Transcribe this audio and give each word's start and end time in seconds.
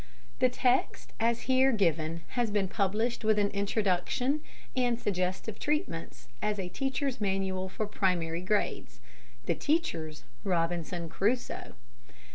The 0.39 0.49
text 0.49 1.13
as 1.19 1.41
here 1.41 1.71
given 1.71 2.23
has 2.29 2.49
been 2.49 2.67
published 2.67 3.23
with 3.23 3.37
an 3.37 3.49
introduction 3.51 4.41
and 4.75 4.99
suggestive 4.99 5.59
treatments 5.59 6.27
as 6.41 6.57
a 6.57 6.69
Teacher's 6.69 7.21
Manual 7.21 7.69
for 7.69 7.85
Primary 7.85 8.41
Grades 8.41 8.99
"The 9.45 9.53
Teacher's 9.53 10.23
Robinson 10.43 11.07
Crusoe." 11.07 11.75